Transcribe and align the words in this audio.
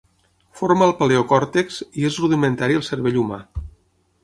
Forma 0.61 0.87
el 0.89 0.93
paleocòrtex 1.01 1.77
i 2.03 2.07
és 2.11 2.19
rudimentari 2.25 2.81
al 2.81 2.85
cervell 2.91 3.23
humà. 3.25 3.41